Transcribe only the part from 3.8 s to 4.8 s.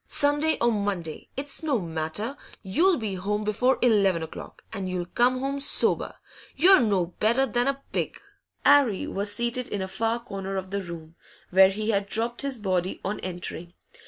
eleven o'clock,